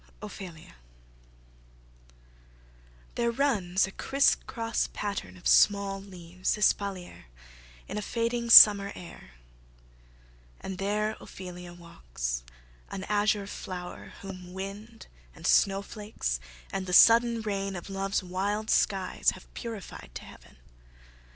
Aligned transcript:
OPHELIA 0.23 0.73
There 3.13 3.29
runs 3.29 3.85
a 3.85 3.91
crisscross 3.91 4.89
pattern 4.93 5.37
of 5.37 5.47
small 5.47 6.01
leaves 6.01 6.57
Espalier, 6.57 7.25
in 7.87 7.99
a 7.99 8.01
fading 8.01 8.49
summer 8.49 8.91
air, 8.95 9.33
And 10.59 10.79
there 10.79 11.15
Ophelia 11.21 11.75
walks, 11.75 12.41
an 12.89 13.03
azure 13.09 13.45
flower, 13.45 14.13
Whom 14.23 14.53
wind, 14.53 15.05
and 15.35 15.45
snowflakes, 15.45 16.39
and 16.73 16.87
the 16.87 16.93
sudden 16.93 17.43
rain 17.43 17.75
Of 17.75 17.87
love's 17.87 18.23
wild 18.23 18.71
skies 18.71 19.33
have 19.35 19.53
purified 19.53 20.15
to 20.15 20.23
heaven. 20.25 20.57